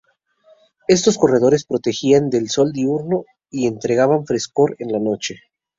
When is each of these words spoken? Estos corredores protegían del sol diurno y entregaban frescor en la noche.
Estos 0.87 1.19
corredores 1.19 1.63
protegían 1.63 2.31
del 2.31 2.49
sol 2.49 2.71
diurno 2.73 3.23
y 3.51 3.67
entregaban 3.67 4.25
frescor 4.25 4.75
en 4.79 4.91
la 4.91 4.97
noche. 4.99 5.35